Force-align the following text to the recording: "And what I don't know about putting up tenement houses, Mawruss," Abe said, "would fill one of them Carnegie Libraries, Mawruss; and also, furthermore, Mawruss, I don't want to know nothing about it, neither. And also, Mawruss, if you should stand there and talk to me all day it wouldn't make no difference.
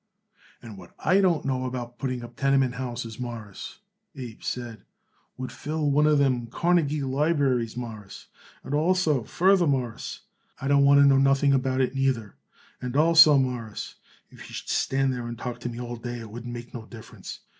"And 0.63 0.79
what 0.79 0.95
I 0.97 1.21
don't 1.21 1.45
know 1.45 1.65
about 1.65 1.99
putting 1.99 2.23
up 2.23 2.35
tenement 2.35 2.73
houses, 2.73 3.19
Mawruss," 3.19 3.81
Abe 4.15 4.41
said, 4.41 4.81
"would 5.37 5.51
fill 5.51 5.91
one 5.91 6.07
of 6.07 6.17
them 6.17 6.47
Carnegie 6.47 7.03
Libraries, 7.03 7.77
Mawruss; 7.77 8.25
and 8.63 8.73
also, 8.73 9.23
furthermore, 9.23 9.89
Mawruss, 9.89 10.21
I 10.59 10.67
don't 10.67 10.85
want 10.85 11.01
to 11.01 11.05
know 11.05 11.19
nothing 11.19 11.53
about 11.53 11.81
it, 11.81 11.93
neither. 11.93 12.33
And 12.81 12.97
also, 12.97 13.37
Mawruss, 13.37 13.93
if 14.31 14.49
you 14.49 14.55
should 14.55 14.69
stand 14.69 15.13
there 15.13 15.27
and 15.27 15.37
talk 15.37 15.59
to 15.59 15.69
me 15.69 15.79
all 15.79 15.97
day 15.97 16.17
it 16.21 16.31
wouldn't 16.31 16.51
make 16.51 16.73
no 16.73 16.87
difference. 16.87 17.41